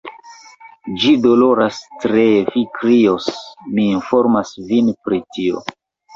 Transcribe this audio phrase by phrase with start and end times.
[1.03, 2.23] Ĝi doloras tre;
[2.55, 3.29] vi krios,
[3.75, 5.65] mi informas vin pri tio.